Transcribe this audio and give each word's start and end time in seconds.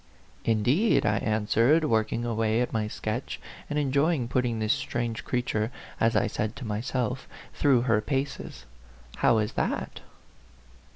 "Indeed!" 0.53 1.05
I 1.05 1.17
answered, 1.17 1.85
working 1.85 2.25
away 2.25 2.59
at 2.61 2.73
my 2.73 2.87
sketch, 2.87 3.39
and 3.69 3.77
enjoying 3.77 4.27
putting 4.27 4.57
this 4.57 4.73
strange 4.73 5.23
creature, 5.23 5.71
as 5.99 6.15
I 6.15 6.25
said 6.25 6.55
to 6.55 6.65
myself, 6.65 7.27
through 7.53 7.81
her 7.81 8.01
paces;" 8.01 8.65
how 9.17 9.37
is 9.37 9.51
that 9.53 9.99